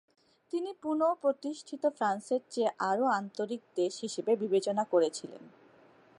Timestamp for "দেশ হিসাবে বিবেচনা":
3.75-4.83